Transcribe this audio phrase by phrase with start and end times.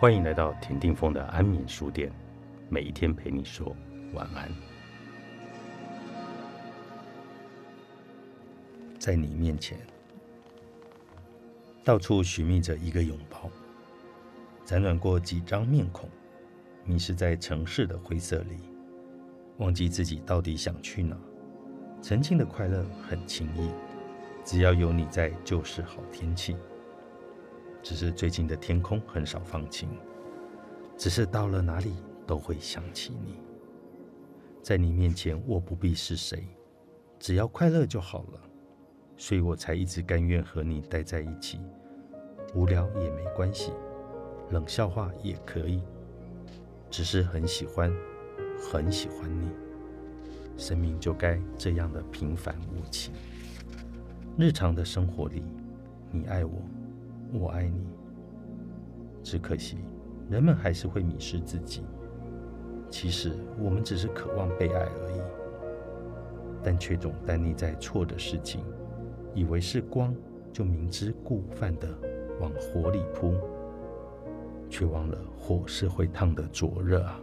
[0.00, 2.10] 欢迎来到田定峰的安眠书店，
[2.70, 3.76] 每一天陪你说
[4.14, 4.50] 晚安。
[8.98, 9.78] 在你面前，
[11.84, 13.50] 到处寻觅着一个拥抱，
[14.64, 16.08] 辗转过几张面孔，
[16.82, 18.56] 迷失在城市的灰色里，
[19.58, 21.14] 忘记自己到底想去哪。
[22.00, 23.68] 曾经的快乐很轻易，
[24.46, 26.56] 只要有你在，就是好天气。
[27.82, 29.88] 只是最近的天空很少放晴，
[30.96, 31.94] 只是到了哪里
[32.26, 33.34] 都会想起你。
[34.62, 36.46] 在你面前，我不必是谁，
[37.18, 38.40] 只要快乐就好了，
[39.16, 41.58] 所以我才一直甘愿和你待在一起。
[42.54, 43.72] 无聊也没关系，
[44.50, 45.82] 冷笑话也可以，
[46.90, 47.90] 只是很喜欢，
[48.70, 49.48] 很喜欢你。
[50.56, 53.12] 生命就该这样的平凡无奇。
[54.36, 55.42] 日常的生活里，
[56.10, 56.52] 你爱我。
[57.32, 57.86] 我爱你，
[59.22, 59.78] 只可惜
[60.28, 61.82] 人们还是会迷失自己。
[62.88, 65.20] 其实我们只是渴望被爱而已，
[66.62, 68.64] 但却总单立在错的事情，
[69.34, 70.14] 以为是光，
[70.52, 71.88] 就明知故犯的
[72.40, 73.34] 往火里扑，
[74.68, 77.20] 却忘了火是会烫的灼热啊！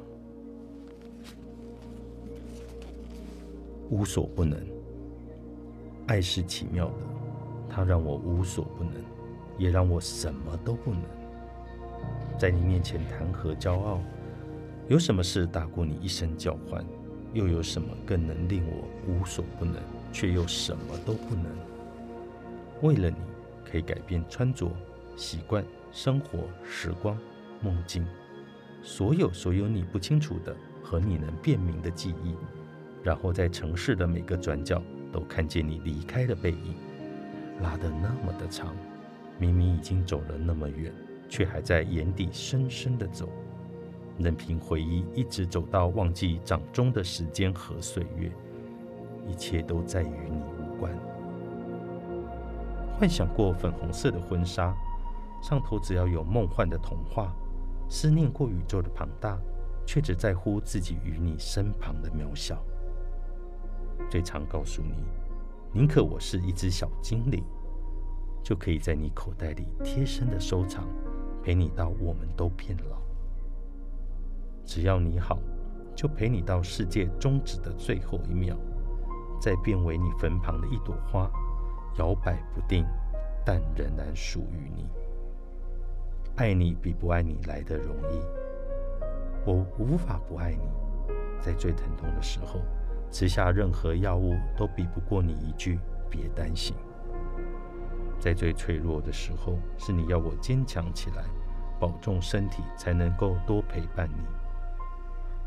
[3.90, 4.58] 无所不能，
[6.08, 6.94] 爱是奇妙的，
[7.70, 8.94] 它让我无所不能。
[9.58, 11.02] 也让我什么都不能，
[12.38, 14.00] 在你面前谈何骄傲？
[14.88, 16.86] 有什么事大过你一声叫唤？
[17.34, 19.76] 又有什么更能令我无所不能，
[20.14, 21.46] 却又什么都不能？
[22.82, 23.18] 为了你，
[23.70, 24.72] 可以改变穿着、
[25.16, 27.18] 习惯、生活、时光、
[27.62, 28.08] 梦境，
[28.82, 32.34] 所有所有你不清楚的和你能辨明的记忆，
[33.04, 36.76] 然后在城市的每个转角都看见你离开的背影，
[37.62, 38.74] 拉得那么的长。
[39.40, 40.94] 明明已经走了那么远，
[41.30, 43.30] 却还在眼底深深的走，
[44.18, 48.32] 任凭回忆一直走到忘记掌中的时间和岁月，
[49.28, 50.92] 一切都再与你无关。
[52.98, 54.76] 幻想过粉红色的婚纱，
[55.44, 57.28] 上头只要有梦幻的童话；
[57.88, 59.38] 思念过宇宙的庞大，
[59.86, 62.58] 却只在乎自己与你身旁的渺小。
[64.10, 64.96] 最常告诉你，
[65.74, 67.44] 宁可我是一只小精灵。
[68.48, 70.88] 就可以在你口袋里贴身的收藏，
[71.44, 72.98] 陪你到我们都变老。
[74.64, 75.38] 只要你好，
[75.94, 78.56] 就陪你到世界终止的最后一秒，
[79.42, 81.30] 再变为你坟旁的一朵花，
[82.00, 82.86] 摇摆不定，
[83.46, 84.88] 但仍然属于你。
[86.38, 88.22] 爱你比不爱你来的容易，
[89.46, 90.70] 我无法不爱你。
[91.42, 92.62] 在最疼痛的时候，
[93.12, 95.78] 吃下任何药物都比不过你一句
[96.10, 96.74] “别担心”。
[98.20, 101.24] 在最脆弱的时候，是你要我坚强起来，
[101.80, 104.26] 保重身体，才能够多陪伴你。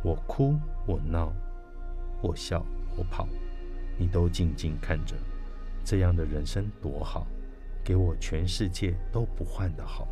[0.03, 0.54] 我哭，
[0.86, 1.32] 我闹，
[2.22, 2.64] 我笑，
[2.97, 3.26] 我跑，
[3.98, 5.14] 你都静静看着。
[5.84, 7.26] 这样的人生多好，
[7.84, 10.06] 给我全世界都不换的好。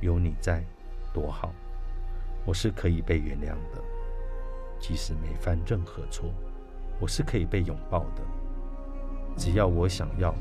[0.00, 0.64] 有你在，
[1.12, 1.52] 多好。
[2.46, 3.82] 我是可以被原谅的，
[4.78, 6.32] 即使没犯任何错，
[7.00, 8.22] 我是可以被拥抱的。
[9.36, 10.32] 只要我想要。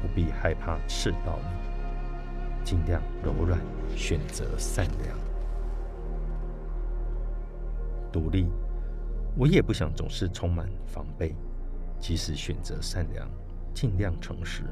[0.00, 3.60] 不必害怕刺到你，尽量柔软，
[3.96, 5.18] 选择善良、
[8.12, 8.48] 独立。
[9.36, 11.34] 我也不想总是充满防备，
[11.98, 13.28] 即使选择善良，
[13.72, 14.64] 尽量诚实，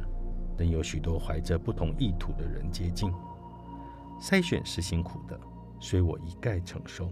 [0.59, 3.13] 仍有许多怀着不同意图的人接近。
[4.21, 5.39] 筛选是辛苦的，
[5.79, 7.09] 所以我一概承受。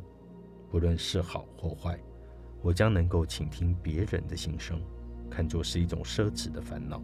[0.69, 1.97] 不论是好或坏，
[2.61, 4.83] 我将能够倾听别人的心声，
[5.31, 7.01] 看作是一种奢侈的烦恼。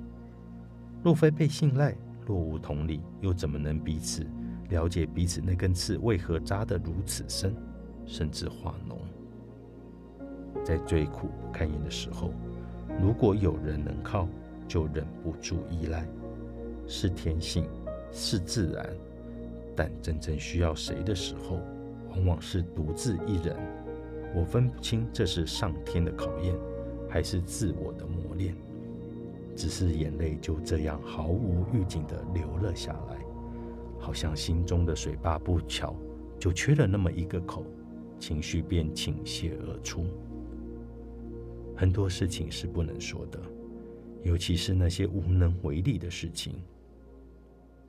[1.02, 4.24] 若非被信赖，若无同理，又怎么能彼此
[4.70, 7.54] 了解彼此那根刺为何扎得如此深，
[8.06, 8.96] 甚至化脓？
[10.64, 12.32] 在最苦不堪言的时候，
[13.00, 14.28] 如果有人能靠，
[14.68, 16.06] 就忍不住依赖，
[16.86, 17.66] 是天性，
[18.12, 18.88] 是自然。
[19.74, 21.58] 但真正需要谁的时候，
[22.10, 23.56] 往往是独自一人。
[24.34, 26.54] 我分不清这是上天的考验，
[27.08, 28.54] 还是自我的磨练。
[29.54, 33.18] 只是眼泪就这样毫无预警地流了下来，
[33.98, 35.94] 好像心中的水坝不巧
[36.38, 37.64] 就缺了那么一个口，
[38.18, 40.06] 情绪便倾泻而出。
[41.76, 43.40] 很多事情是不能说的，
[44.22, 46.62] 尤其是那些无能为力的事情，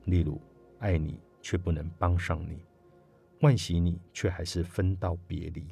[0.04, 0.40] 例如
[0.78, 2.58] 爱你却不能帮上你，
[3.40, 5.64] 惋惜你却还是分道别离，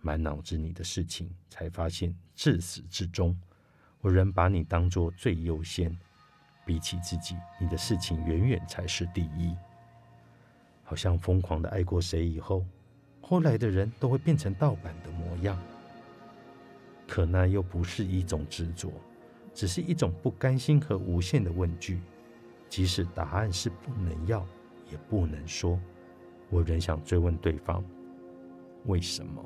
[0.00, 3.36] 满脑子你的事情，才发现至始至终。
[4.04, 5.90] 我仍把你当作最优先，
[6.66, 9.56] 比起自己，你的事情远远才是第一。
[10.82, 12.66] 好像疯狂的爱过谁以后，
[13.22, 15.58] 后来的人都会变成盗版的模样。
[17.08, 18.92] 可那又不是一种执着，
[19.54, 21.98] 只是一种不甘心和无限的问句。
[22.68, 24.46] 即使答案是不能要，
[24.90, 25.80] 也不能说，
[26.50, 27.82] 我仍想追问对方：
[28.84, 29.42] 为什么？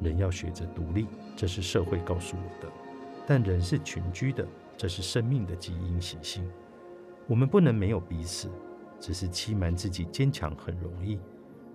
[0.00, 2.70] 人要学着独立，这是社会告诉我的；
[3.26, 4.46] 但人是群居的，
[4.76, 6.48] 这是生命的基因习性。
[7.26, 8.48] 我们不能没有彼此，
[8.98, 11.20] 只是欺瞒自己坚强很容易，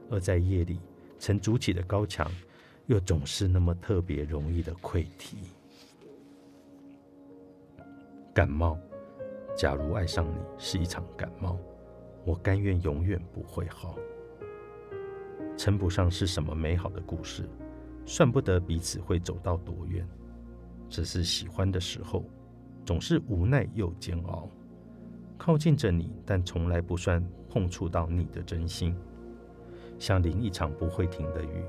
[0.09, 0.79] 而在夜里
[1.17, 2.29] 曾筑起的高墙，
[2.85, 5.37] 又总是那么特别容易的溃堤。
[8.33, 8.77] 感冒，
[9.55, 11.57] 假如爱上你是一场感冒，
[12.25, 13.95] 我甘愿永远不会好。
[15.57, 17.49] 称不上是什么美好的故事，
[18.05, 20.07] 算不得彼此会走到多远，
[20.89, 22.25] 只是喜欢的时候，
[22.85, 24.49] 总是无奈又煎熬。
[25.37, 28.95] 靠近着你，但从来不算碰触到你的真心，
[29.99, 31.63] 像淋一场不会停的雨，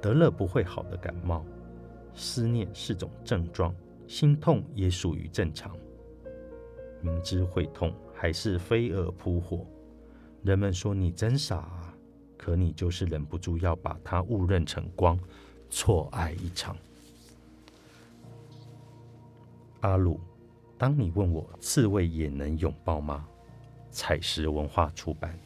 [0.00, 1.44] 得了不会好的感冒。
[2.14, 3.74] 思念是种症状，
[4.06, 5.76] 心痛也属于正常。
[7.02, 9.66] 明知会痛，还是飞蛾扑火。
[10.42, 11.94] 人们说你真傻，啊，
[12.36, 15.18] 可你就是忍不住要把它误认成光，
[15.68, 16.76] 错爱一场。
[19.86, 20.18] 阿鲁。
[20.76, 23.24] 当你问我刺猬也能拥抱吗？
[23.90, 25.38] 采石文化出版。